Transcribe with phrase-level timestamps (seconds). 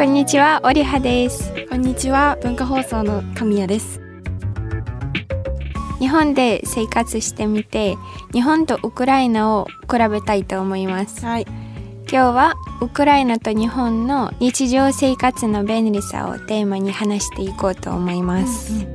[0.00, 1.52] こんにちは、オリハです。
[1.68, 4.00] こんにちは文化放送の神谷です
[5.98, 7.98] 日本で生活してみて、
[8.32, 11.26] 日本とウクライナを比べたいと思います。
[11.26, 18.86] はい今日はウクライナと日本の日常生活の便利さをテーマに話していこうと思います。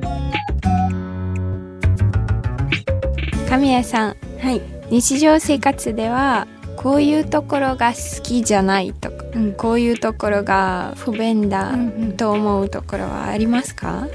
[3.48, 4.60] 神谷さん、はい、
[4.90, 6.48] 日常生活では
[6.86, 9.52] こういうところが好きじゃないとか、うん。
[9.54, 11.74] こういうところが不便だ
[12.16, 14.06] と思うところはありますか、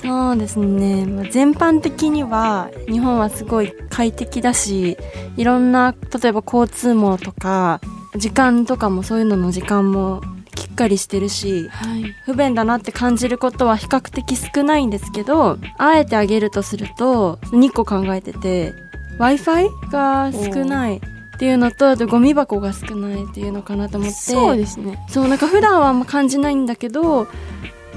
[0.00, 4.96] そうですね、まあ、全般的には日本はすごい快適だし
[5.36, 7.82] いろんな例えば交通網とか
[8.16, 10.22] 時間とかもそういうのの時間も
[10.54, 12.04] きっかりしてるしはい。
[12.24, 18.72] 不便だなって感じることは比較的少ないんですけどあえてあげるとすると2個考えてて
[19.18, 21.00] w i f i が少ない
[21.36, 24.16] っていうのとあとゴミ箱が少ないっていうのかなと思って。
[24.16, 24.98] そうですね。
[25.08, 27.28] そうなんか普段はあんま感じないんだけど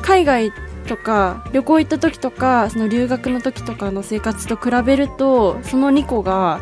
[0.02, 0.52] 海外
[0.88, 6.60] とか旅行行った時とかその留学の時とかの生活と比べるとその2個が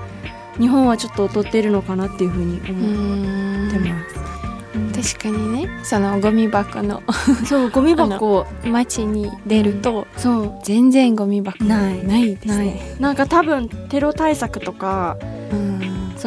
[0.59, 5.17] 日本はちょっと劣っているのかなっていうふうにう思ってんます。
[5.17, 5.69] 確かにね。
[5.83, 7.01] そのゴミ箱の
[7.45, 8.45] そうゴミ箱。
[8.65, 10.53] 街に出るとそう。
[10.63, 12.35] 全然ゴミ箱ないない。
[12.35, 12.95] ですね。
[12.99, 15.17] なんか多分テロ対策とか
[15.51, 15.76] うん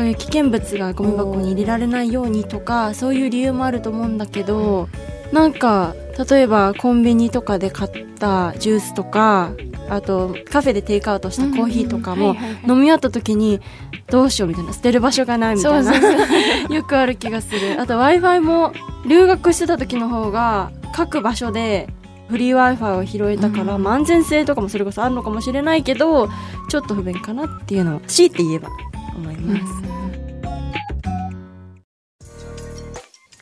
[0.00, 4.88] そういう危険物がゴミ箱に入れられないようにとかそういう理由もあると思うんだけど
[5.30, 5.94] なんか
[6.30, 9.52] 例えばコンビニとかで買ったジュースとか
[9.90, 12.34] あとカフェでテイクアウトしたコーヒーとかも
[12.66, 13.60] 飲み終わった時に
[14.06, 15.92] どうしようみたいな捨てる場所がないみたいな
[16.74, 17.78] よくある気がする。
[17.78, 18.72] あと w i f i も
[19.06, 21.90] 留学してた時の方が各場所で
[22.30, 23.82] フリー w i f i を拾えたから、うん。
[23.82, 26.30] まあ安全性とかもそれこそあるのかもしれないけど
[26.70, 28.70] ちょっと不便かなっていうのを強いて言えば
[29.20, 29.62] 思います、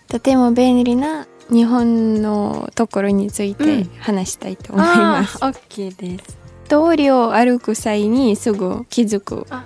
[0.08, 5.38] とても便利な日本のところについて話したいと思います。
[5.40, 6.36] あー OK です。
[6.68, 9.64] 通りを歩く際にすぐ気づくあ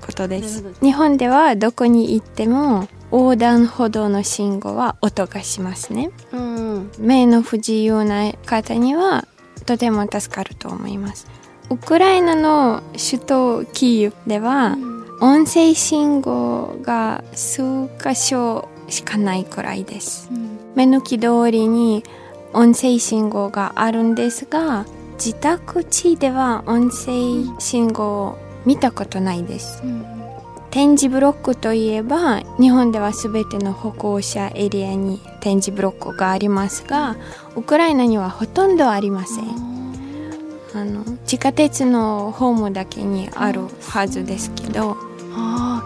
[0.00, 0.64] ことです。
[0.80, 6.10] 日本ではどこに行っても横断歩道の信号は音がしますね。
[6.32, 6.90] うん。
[6.98, 9.26] 目の不自由な方には
[9.64, 11.26] とても助かると思います。
[11.70, 14.76] ウクライナの首都キーウでは
[15.20, 17.62] 音声信号が数
[17.98, 20.30] 箇所しかないくらいです。
[20.74, 22.04] 目抜き通りに
[22.52, 24.84] 音声信号があるんですが
[25.14, 29.82] 自宅地では音声信号を見たことないです。
[30.70, 37.16] 点字ブロックといえば日本では全ての歩行者エリアに点字ブロックがありますが
[37.54, 39.75] ウクライナにはほとんどありません
[40.76, 44.96] あの地下鉄のホームだけにあるはずですけど
[45.32, 45.82] あ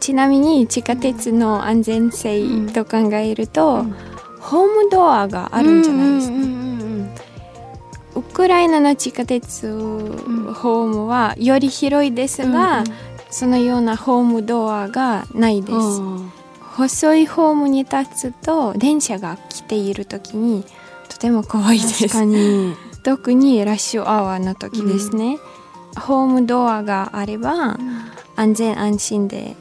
[0.00, 3.94] ちなみに地下鉄の安全性と考えると、うん。
[4.40, 6.62] ホームドアがあるんじゃないですか、うんうんうん
[8.14, 12.84] ウクライナの地下鉄ホームはより広いですが、うん。
[13.30, 16.32] そのようなホームドアがないです、うん。
[16.76, 20.64] 細いホームに立つと電車が来ている時に
[21.08, 22.06] とても怖いです。
[22.06, 25.38] 確かに特にラッシュアワーの時ですね、
[25.98, 27.76] ホームドアがあれば
[28.36, 29.56] 安全安心で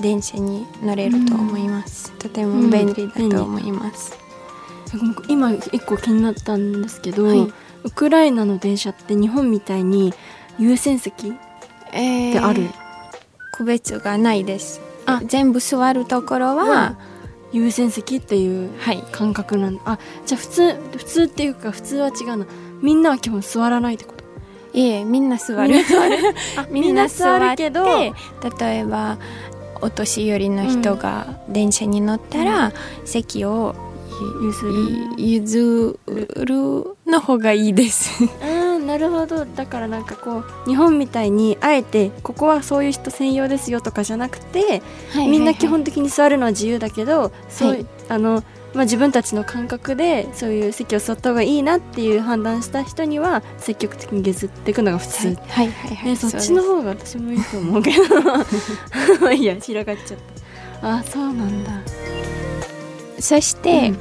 [0.00, 4.16] 電車に乗れると思います、とても便利だと思います、
[5.28, 7.52] 今一個気になったんですけど、はい。
[7.84, 10.12] ウクライナの電車って日本みたいに
[10.58, 11.34] 優先席
[11.92, 12.68] えってある、
[13.52, 14.80] 区別がないです。
[15.06, 15.20] あ。
[15.24, 16.96] 全部座るところは、
[17.52, 19.04] 優先席っていうはい。
[19.12, 19.78] 感覚なん。
[19.84, 22.46] あじゃあ普通普通っていうか普通は違うな
[22.82, 24.24] みんなは基本座らないってこと？
[24.72, 25.74] いえみんな座る。
[26.70, 27.54] みんな座る？
[27.56, 29.18] けど例えば
[29.80, 32.72] お年寄りの人が電車に乗ったら、
[33.04, 33.74] 席を
[34.42, 34.72] 譲る。
[35.18, 38.10] い譲るの方がいいです。
[38.42, 39.44] うんなるほど。
[39.44, 44.82] だからなんかこう日本みたいにあえてここはそういう人専用ですよとかじゃなくて、
[45.14, 47.86] みんな基本的に座るのは自由だけどそう、はい。
[48.08, 48.42] あの
[48.76, 57.92] まあ、自分たちの感覚でそういう席を座った方がいいなっていう判断した人には積極的に削っていくのが普通、はいはいはいはい、ね、そっちの方が私もいいと思うけ
[59.22, 59.32] ど。
[59.32, 60.18] い いや広がっちゃっ
[60.82, 60.96] た。
[60.96, 61.72] あそうなんだ。
[63.18, 63.98] そして、うん。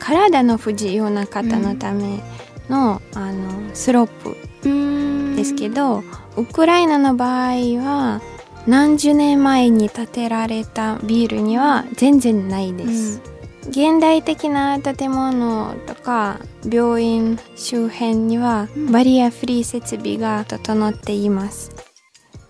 [0.00, 2.20] 体の不自由な方のため
[2.68, 5.36] の,、あのスロープうん。
[5.36, 6.02] ですけど、
[6.36, 8.20] ウクライナの場合は
[8.66, 13.20] 何十年前に建てられたビルには全然ないです、
[13.68, 21.70] 現代的な建物とか病院周辺にはバリアフリー設備が整っています。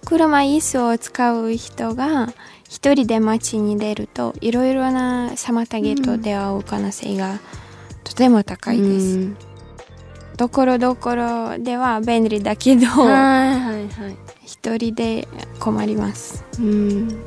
[0.06, 2.32] 車椅子を使う人が
[2.69, 7.38] 一人で街に出るといろいろな妨げと出会う可能性が
[8.05, 9.19] とても高いです。
[9.19, 9.37] うん。
[10.37, 12.87] ところどころでは便利だけど、
[14.44, 15.29] 一人で
[15.61, 16.44] 困ります。
[16.59, 17.25] うん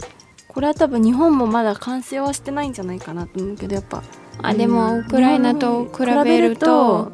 [0.55, 4.01] これは多分日本もまだ完成はしてないんじゃないかなと思うけどやっぱ
[4.41, 4.99] あでも、うん。
[5.01, 7.11] ウクライナと比べると、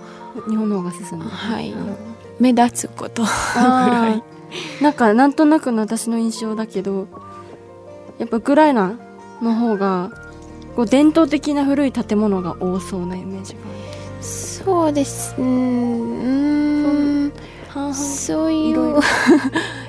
[0.48, 1.74] 日本の方が進んでるはい
[2.40, 3.24] 目立つこと。
[3.24, 3.28] ぐ
[3.60, 4.24] らい。
[4.82, 7.08] なんかなんとなくの私の印象だけど
[8.20, 9.00] やっぱウクライナ
[9.42, 10.12] の方が
[10.76, 13.60] こう伝統的な古い建物が多そうなイメージが
[14.22, 15.36] そうです。
[15.38, 15.44] うー
[17.28, 17.32] ん
[17.94, 19.02] そういうろ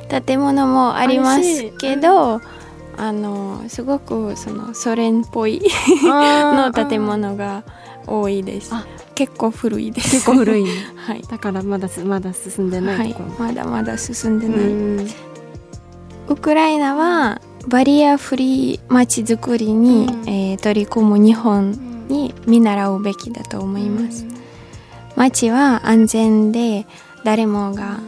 [0.26, 2.40] 建物もありますけど、
[2.96, 5.62] あのすごくそのソ連っぽい
[6.02, 7.64] のの建物が
[8.06, 8.74] 多いです。
[8.74, 8.86] あ。
[9.14, 10.10] 結構古いです。
[10.12, 10.70] 結構古いね。
[10.96, 14.62] はい、だからまだすまだ進んでなはいいところ、まだまだ進んでない、う
[15.02, 15.08] ん。
[16.28, 20.28] ウクライナはバリアフリー街づくりに、うん。
[20.28, 24.24] えー取り組む日本に見習うべきだと思います、
[25.16, 26.86] 街は安全で
[27.24, 28.00] 誰もが、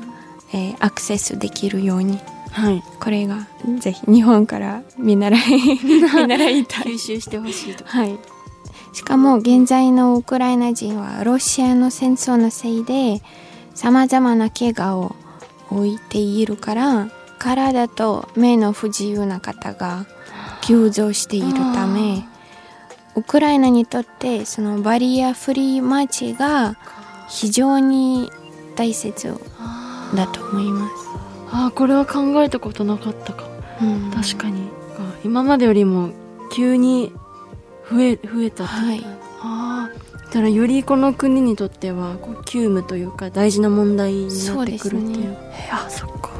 [0.52, 2.18] えーアクセスできるように
[2.54, 2.82] はい。
[3.00, 3.48] これが
[3.78, 5.40] ぜひ日本から見習い
[5.84, 6.94] 見習いたい。
[6.94, 7.84] 吸収してほしいと。
[7.84, 8.16] はい。
[8.92, 13.22] しかも現在のウクライナ人はロシアの戦争のせいで
[13.74, 15.16] さまざまな怪我を
[15.68, 17.08] 負っているから
[17.40, 20.06] 体と目の不自由な方が
[20.60, 22.24] 急増しているため
[23.16, 26.76] ウクライナにとってそのバリアフリー街が
[27.28, 28.30] 非常に
[28.76, 29.34] 大切
[30.14, 31.03] だと思います。
[31.56, 33.48] あーこれは考えたことなかったか。
[33.80, 34.10] うん。
[34.10, 34.62] 確かに。
[35.24, 36.10] 今までよりも
[36.52, 37.12] 急に
[37.88, 39.04] 増え増えたとはい。
[39.40, 45.30] ああだからよりこの国にとってはこう急務というか大事な問題になってくるっていう。
[45.30, 45.38] ね。
[45.52, 46.30] えあそっか。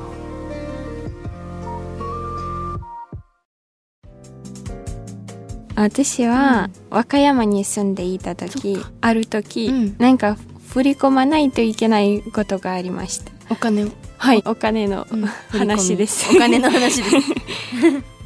[5.77, 9.97] 私は和歌山に住んでいた時ある時、うん。
[9.99, 10.37] なんか
[10.71, 13.31] 振り込まないといけないことがありました。
[13.51, 13.89] お金を、
[14.25, 14.43] はい。
[14.47, 15.27] お金のうん。
[15.51, 16.35] 話です。
[16.35, 17.17] お金の話です。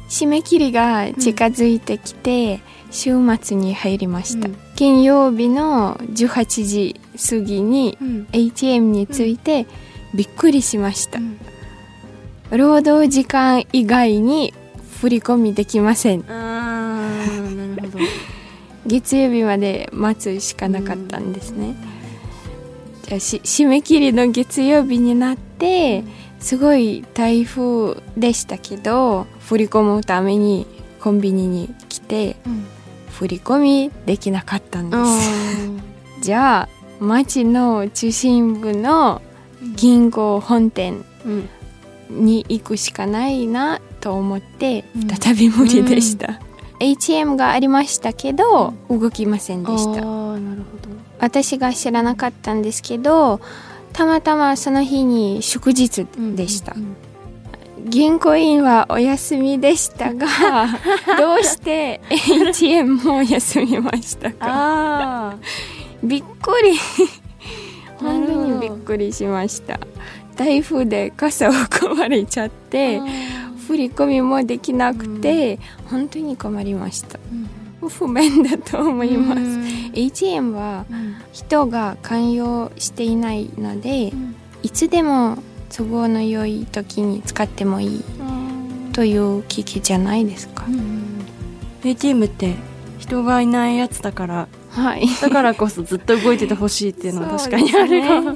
[0.25, 4.55] 締め切りが近づいてきて、週末に入りました、うん。
[4.77, 6.95] 金曜日の18時
[7.29, 8.27] 過ぎにうん。
[8.31, 9.67] ATM について
[10.15, 11.37] びっくりしました、うん。
[12.51, 14.53] 労働時間以外に
[15.01, 16.25] 振り込みできません。
[16.25, 17.09] な
[17.75, 17.99] るほど。
[18.87, 21.75] 月曜日まで待つしかなかったんですね、
[23.03, 25.48] じゃあし締め切りの月曜日になって
[26.39, 30.65] すごい台風でしたけど振り込むために
[31.01, 32.65] コンビニに来てうん。
[33.19, 35.29] 振り込みできなかったんであす
[36.23, 39.21] じゃあ町の中心部の
[39.75, 41.03] 銀行本店
[42.09, 45.07] に行くしかないなと思ってうん。
[45.09, 46.39] 再び無理でした、
[46.79, 49.91] ATM がありましたけど動きませんでした。
[49.91, 50.95] あーなるほど。
[51.19, 53.41] 私が知らなかったんですけど
[53.93, 56.05] たまたまその日に祝日
[56.35, 56.95] でした、うん
[57.81, 60.27] 銀行員はお休みでしたが
[61.17, 64.37] どうして ATM も休みましたか？
[64.41, 65.35] あ
[66.03, 66.77] びっくり。
[67.97, 69.79] 本当にびっくりしました。
[70.35, 73.01] 台風で傘を壊れちゃって
[73.65, 77.17] 振り込みもできなくて、本当に困りました。
[77.87, 79.41] 不便だと思います、
[79.93, 80.85] ATM は
[81.31, 84.11] 人が関与していないので
[84.63, 85.37] いつでも
[85.75, 88.03] 都合の良い時に使ってもいい
[88.93, 90.65] という機器じゃないですか、
[91.83, 92.55] ATM って
[92.97, 94.47] 人がいないやつだから。
[94.69, 95.07] はい。
[95.21, 98.35] だからこそずっと動いててほしいっていうのは確かにあるかも、 なる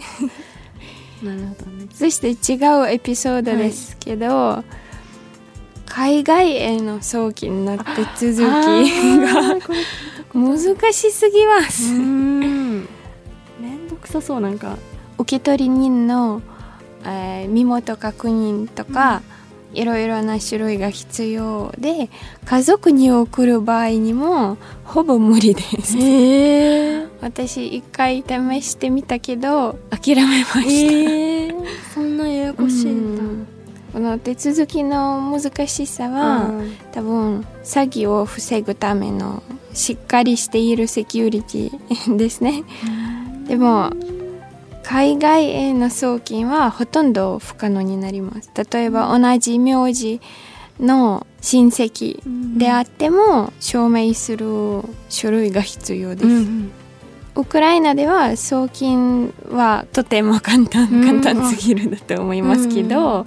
[1.21, 1.87] ほどね。
[1.93, 4.63] そして違うエピソードですけど、
[5.85, 8.41] 海外への送金の手続き
[9.19, 9.57] が
[10.33, 11.93] 難しすぎます、
[14.19, 14.77] うーんめんどくさそうなんか
[15.17, 16.41] 受取人の、
[17.05, 19.21] えー身元確認とか、
[19.73, 22.09] いろいろな種類が必要で
[22.45, 25.97] 家族に送る場合にもほぼ無理です。
[25.97, 33.23] へえ私一回試してみたけど諦めました、えー、そんなややこしいんだ。
[33.23, 33.47] うん。
[33.93, 36.49] この手続きの難しさは、
[36.91, 39.43] 多分詐欺を防ぐための
[39.73, 42.63] しっかりしているセキュリティですね
[43.47, 43.91] でも
[44.83, 48.51] 海外への送金はほとんど不可能になります。
[48.71, 50.19] 例えば同じ名字
[50.79, 52.21] の親戚
[52.57, 54.45] であっても証明する
[55.09, 56.71] 書類が必要です、うんうん。
[57.35, 63.25] ウクライナでは送金はとても簡単うん簡単すぎるだと思いますけど、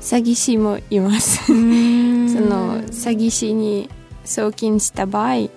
[0.00, 1.46] 詐欺師もいます。
[1.48, 3.88] その詐欺師に
[4.28, 5.48] 送金した場合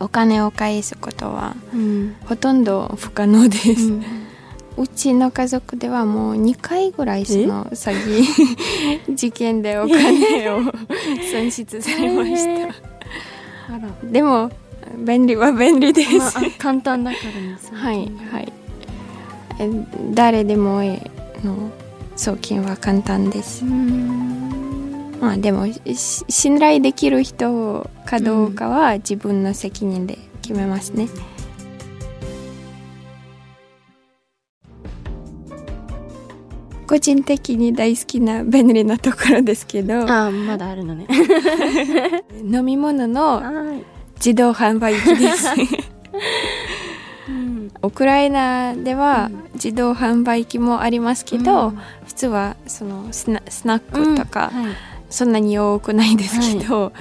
[0.00, 2.16] お金を返すことはうん。
[2.24, 4.02] ほとんど不可能です、ううん
[5.02, 10.60] ちの家族ではもう2回ぐらいその詐欺 事件でお金を
[11.30, 12.68] 損失されました。
[13.74, 13.88] あら。
[14.10, 14.50] でも
[14.98, 17.92] 便利は便利です、まああ簡単だからねは。
[17.92, 18.52] いはい。
[19.58, 19.70] え
[20.14, 21.10] 誰でもえ
[21.44, 21.70] の
[22.16, 23.64] 送金は簡単です。
[23.64, 24.41] うーん
[25.22, 31.06] まあでもし信頼できる人かどうかは自分の責任で決めますね、
[36.88, 40.12] 個人的に大好きな便利なところですけど。
[40.12, 41.06] あまだあるのね。
[42.42, 43.84] 飲み物のはい。
[44.16, 45.46] 自動販売機です。
[47.28, 47.70] うん。
[47.80, 49.50] ウクライナではうん。
[49.54, 51.78] 自動販売機もありますけど、うん。
[52.06, 56.92] 普通はそのスナスナックとか、はいそんなに多くないですけど、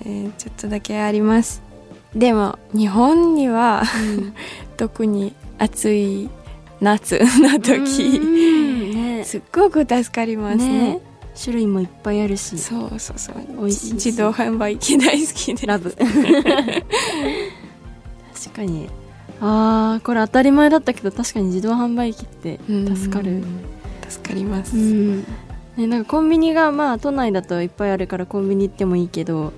[0.00, 1.62] えーちょっとだけあります。
[2.14, 4.34] でも日本にはうん。
[4.76, 6.28] 特に暑い
[6.80, 8.90] 夏の時、うん。
[8.92, 9.24] ね。
[9.24, 10.68] すっごく助かりますね。
[10.68, 11.00] ね。
[11.42, 12.58] 種類もいっぱいあるし。
[12.58, 13.36] そうそうそう。
[13.58, 13.94] 美味しいし。
[13.94, 15.96] 自動販売機大好きでラブ。
[18.34, 18.88] 確かに。
[19.40, 22.58] あーこれ当たり前だったけど確かに自動販売機って
[22.94, 23.42] 助かる。
[24.08, 25.24] 助かります、うん
[25.76, 29.52] ね、なんかコンビニがまあ都内だといっぱいあるからコンビニ行ってもいいけど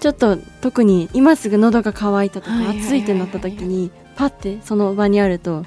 [0.00, 5.64] ちょっと特に今すぐ喉が渇いたとか暑いってなった時にパッてその場にあると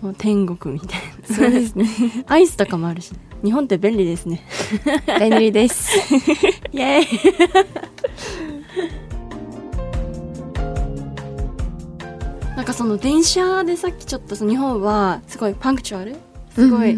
[0.00, 1.34] もう天国みたいな。
[1.34, 1.86] そうですね。
[2.26, 3.12] アイスとかもあるし
[3.44, 4.46] 日本って便利ですね。
[5.20, 5.98] 便利です。
[6.72, 7.06] イエーイ。
[12.56, 16.16] なんかその電車でさっきちょっと日本はすごいパンクチュアル
[16.60, 16.96] すごい、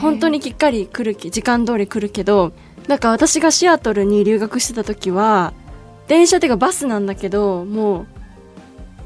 [0.00, 2.52] 本当にきっかり来るけ時間通り来るけど
[2.86, 5.52] なんか私がシアトルに留学してた時は
[6.06, 8.06] 電車っていうかバスなんだけどもう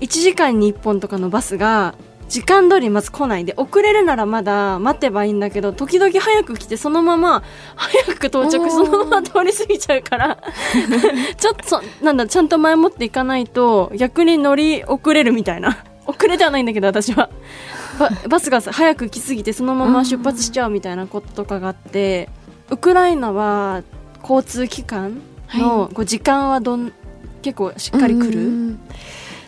[0.01, 1.95] 1時間に1本とかのバスが
[2.29, 7.43] 時間通りまず来ないで遅れるならまだ待てばいいんだけど時々早く来てそのまま
[7.77, 10.39] 早く到着そのまま通り過ぎちゃうから
[11.37, 15.85] ちょっとそなんだちゃんと前もっていかないと逆に乗り遅れるみたいな。
[16.07, 17.31] 遅れてはないんだけど私は
[17.99, 22.29] バ バスがさ早く来すぎてそのまま出発しちゃうみたいなこととかがあって
[22.71, 23.83] ウクライナは
[24.23, 25.21] 交通機関
[25.55, 26.93] のこう時間はどん
[27.43, 28.81] 結構しっかり来る、うん。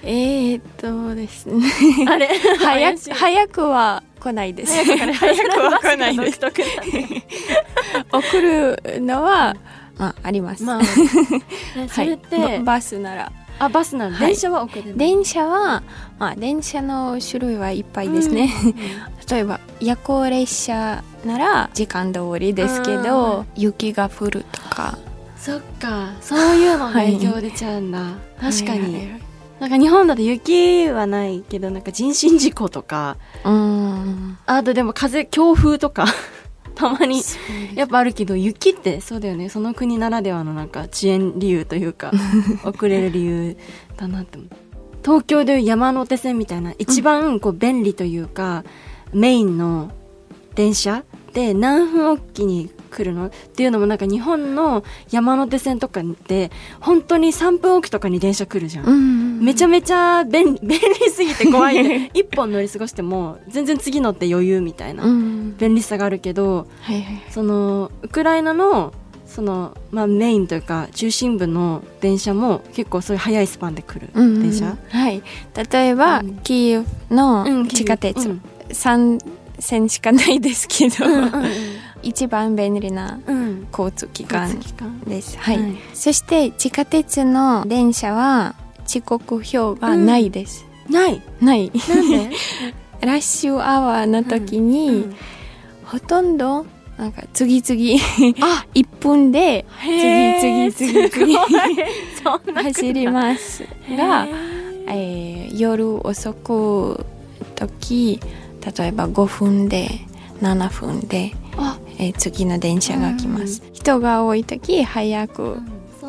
[0.03, 1.67] えー、っとですね。
[2.07, 2.29] あれ？
[2.61, 4.85] 早く早くは来ないです。
[4.85, 6.41] 早く早くは来ないです。
[8.13, 9.57] 送るのは、
[9.97, 10.87] まあ、あります、まあ、ね
[11.89, 14.29] それって、はい、ババスならあバスなの、はい。
[14.29, 15.83] 電車は遅れる電車は、
[16.19, 18.53] まあ、電車の種類はいっぱいですね、
[19.31, 24.99] 例えば夜行列車なら時間通りですけど雪が降るとか。
[25.39, 26.11] そっか。
[26.21, 28.01] そういうのが影響出ちゃうんだ、
[28.41, 29.21] 確かに、はいはいはい。
[29.61, 33.17] なんか日本だと雪はないけどなんか人身事故とか。
[33.45, 34.39] うーん。
[34.45, 36.07] あとでも風強風とか
[36.77, 37.23] たまに。
[37.75, 39.49] やっぱあるけど雪ってそうだよね。
[39.49, 42.13] その国ならではのなんか遅延理由というか
[42.65, 43.57] 遅れる理由
[43.97, 44.51] だなって思う。
[45.03, 48.65] 東京でいう山手線みたいな一番こう便利というか、
[49.13, 49.91] メインの
[50.55, 65.57] 電車で何分おきに来るのっていうのもなんか日本の山手線とかって本当に3分おきとかに電車来るじゃん、うんめちゃめちゃ便利 便利すぎて怖いね一本乗り過ごしても全然次乗って余裕みたいなうん。
[65.59, 67.05] 便利さがあるけどはいはい。
[67.05, 68.93] はいそのウクライナの
[69.27, 75.23] その、まあ、メインというか中心部の電車も結構そういう速いスパンで来るうん電車、はい。
[75.71, 76.35] 例えば、うん。
[76.45, 78.41] キーウのうん地下鉄、うん。
[78.71, 79.19] 3
[79.59, 81.31] 線しかないですけど、うんうん
[82.03, 83.67] 一番便利なうん。
[83.73, 85.01] 交通機交関通機関。
[85.01, 85.57] です、はい。
[85.61, 85.75] はい。
[85.93, 88.55] そして地下鉄の電車は
[88.87, 91.21] 遅刻表がないです、ない。
[91.41, 91.71] ない。
[91.89, 92.31] なんで？
[93.07, 95.17] ラッシュアワーの時に、うん。
[95.85, 96.67] ほとんど
[96.99, 98.01] なんか次々
[98.41, 98.65] あ！
[98.75, 103.65] 1分で次々次々走ります。
[103.97, 104.31] がへ、
[104.89, 107.07] えー夜遅く
[107.55, 108.21] 時
[108.79, 109.89] 例えば5分で
[110.43, 111.79] 7分で、あ！
[111.99, 115.59] えー次の電車が来ます、人が多い時早く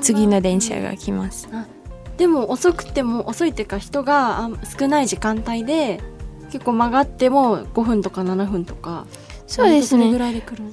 [0.02, 1.48] 次の電車が来ます
[2.18, 6.02] でも遅くても遅いっていうか人があ少ない時間帯で
[6.52, 9.06] 結構曲がっても5分とか7分とか
[9.46, 10.64] そうです割とそれぐねらいで来る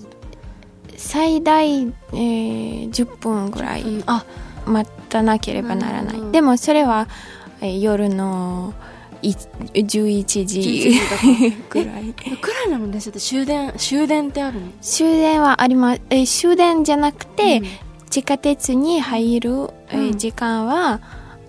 [0.96, 4.02] 最大、えー10分ぐらいうん。
[4.06, 4.24] あ
[4.66, 7.08] 待たなければならない、うんでもそれは、
[7.60, 8.72] えー夜の
[9.20, 11.22] い11時11時とか。
[11.70, 12.08] ぐらい。
[12.10, 14.68] ウクライナの電車って終電終電ってあるの？
[14.80, 17.64] 終電はあります、えー終電じゃなくて、うん。
[18.10, 19.50] 地下鉄に入る、
[19.90, 20.18] えーうん。
[20.18, 21.00] 時間は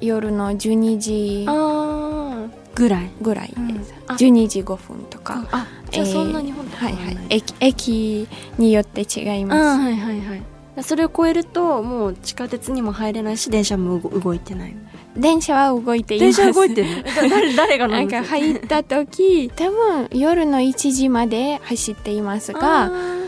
[0.06, 3.10] 夜の12時あぐらい。
[3.22, 7.18] ぐらいです、うんあ12時5分とか、あじゃあえーそんな日本とはいはい。
[7.30, 8.28] 駅駅
[8.60, 10.84] によって違いあます、はいはいはい。
[10.84, 14.76] それを超えるともう地下鉄にも入れないし電車も動動いてない。
[15.18, 16.90] 電車は動いていま電す車動いてる？
[17.30, 23.26] 誰誰が乗なんか入った時多分夜の1時まで走っていますあがー。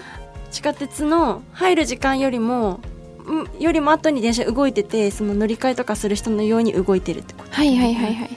[0.51, 2.79] 地下鉄の入る時間よりもん
[3.60, 7.51] よりも後に電車動いててその乗り換えとかする人のように動いてるってこと。
[7.51, 8.29] はいはいはいはい。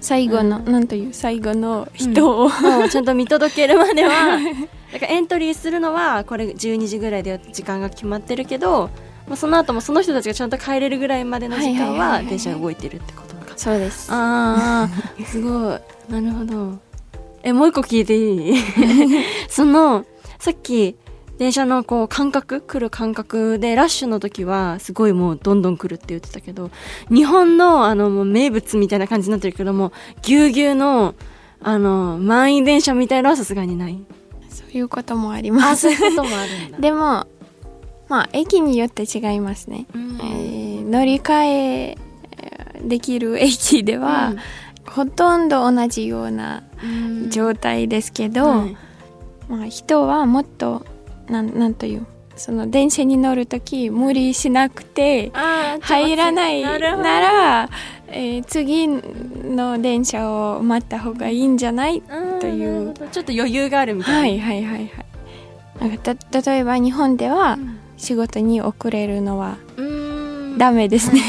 [0.00, 0.72] 最後の、うん。
[0.72, 4.38] なんという最後の人を、もうちゃんと見届けるまでは
[4.92, 8.90] だからエントリーするのはこれ12時ぐらいで時間が決まってるけど
[9.28, 14.10] まあその後もその人たちがちゃんと帰れるぐらいまでの時間は電車が動いてるってことかそうです。
[14.10, 14.88] ああ
[15.26, 16.12] すごい。
[16.12, 16.78] なるほど。
[17.42, 18.62] えもう一個聞いていい？
[19.48, 20.04] その
[20.38, 20.96] さっき
[21.40, 26.70] 電車のこう間隔来る間隔でラッシュの時はすごいもうどんどん来るって言ってたけど
[27.08, 31.14] 日本のあの名物みたいな感じになってるけどもぎゅうぎゅうの
[31.62, 33.98] あの満員電車みたいなのはさすがにない。
[34.50, 35.88] そういうこともあります。
[35.88, 36.76] そういうこともあるんだ。
[36.80, 37.26] でも
[38.10, 40.18] まあ駅によって違いますね、うん。
[40.20, 41.98] えー乗り換え
[42.84, 44.34] できる駅では、
[44.86, 47.30] ほとんど同じようなうん。
[47.30, 48.76] 状態ですけど、はい。
[49.48, 50.84] まあ、人はもっと
[51.30, 52.06] なんなんという
[52.36, 55.30] その電車に乗るとき無理しなくて
[55.80, 57.70] 入らないなら、
[58.08, 62.02] えー次の電車を待った方がいいんじゃない
[62.40, 65.06] というちょっと余裕があるみたいなはいはいはいはい
[65.80, 69.58] なんかた例えば日本ではうん仕事に遅れるのは
[70.56, 71.20] ダメですね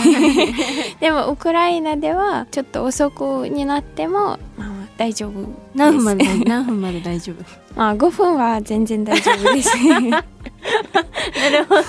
[1.00, 4.71] でもウクライナではちょっと遅くになっても、まあ、まあ
[5.02, 7.44] 大丈夫何分まで何分まで大丈夫？
[7.76, 9.76] ま あ5分は全然大丈夫です。
[9.80, 11.82] なるほど。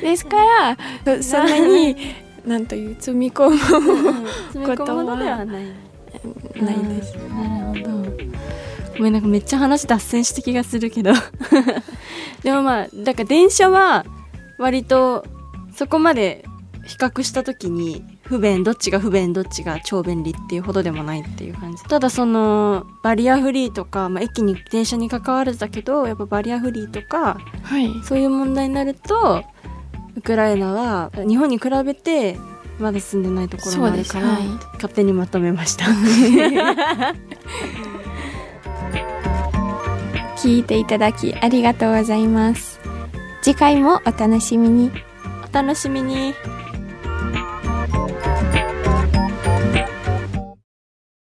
[0.00, 0.36] ですか
[1.04, 1.94] らそそんなに
[2.46, 5.64] なんという積み込む詰め込むものではない。
[6.56, 7.14] ないです。
[7.16, 8.12] なるほど。
[8.96, 11.12] ごめんなんかめっちゃ話脱線した気がするけど。
[12.42, 14.06] でもまあだから電車は
[14.56, 15.26] 割と
[15.76, 16.46] そこまで
[16.86, 21.82] 比較した時に不便どっちが不便どっちが超便利っていうほどでもないっていう感じ。
[21.84, 27.88] ただそのバリアフリーとか、まあ、駅に電車に関わらずだけどやっぱバリアフリーとかはい。
[28.04, 29.44] そういう問題になると
[30.14, 32.36] ウクライナは日本に比べて
[32.78, 34.42] まだ進んでないところもあるから、はい。
[34.74, 35.86] 勝手にまとめました。
[40.36, 42.78] 聞いていただきありがとうございます。
[43.42, 44.90] 次回もお楽しみに。
[45.50, 46.34] お楽しみに